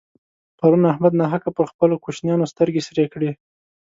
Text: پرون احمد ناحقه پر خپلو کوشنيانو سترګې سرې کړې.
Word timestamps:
پرون 0.59 0.83
احمد 0.91 1.13
ناحقه 1.21 1.49
پر 1.57 1.65
خپلو 1.71 1.95
کوشنيانو 2.05 2.49
سترګې 2.53 2.81
سرې 2.87 3.05
کړې. 3.13 3.31